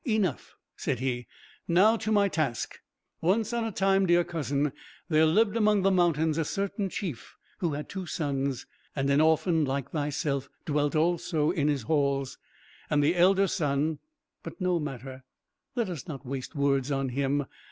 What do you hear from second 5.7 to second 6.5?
these mountains a